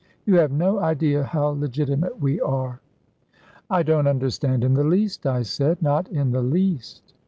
You 0.25 0.37
have 0.37 0.51
no 0.51 0.79
idea 0.79 1.21
how 1.23 1.49
Legitimate 1.49 2.19
we 2.19 2.39
are." 2.41 2.81
"I 3.69 3.83
don't 3.83 4.07
understand 4.07 4.63
in 4.63 4.73
the 4.73 4.83
least," 4.83 5.27
I 5.27 5.43
said; 5.43 5.79
"not 5.79 6.09
in 6.09 6.31
the 6.31 6.41
least." 6.41 7.13